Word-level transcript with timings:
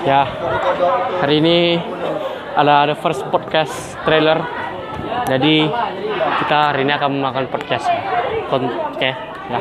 Ya, 0.00 0.24
hari 1.20 1.44
ini 1.44 1.76
ada 2.56 2.88
the 2.88 2.96
first 2.96 3.20
podcast 3.28 3.72
trailer. 4.08 4.40
Jadi 5.28 5.68
kita 6.40 6.72
hari 6.72 6.88
ini 6.88 6.92
akan 6.96 7.20
melakukan 7.20 7.52
podcast. 7.52 7.86
oke 8.48 8.64
Oke, 8.96 9.10
ya. 9.52 9.58